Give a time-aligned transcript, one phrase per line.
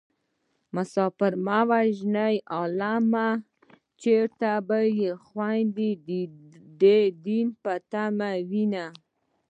[0.75, 3.27] مسافر مه وژنئ عالمه
[4.01, 5.91] چېرته به يې خويندې
[6.81, 6.83] د
[7.25, 8.85] دين په تمه وينه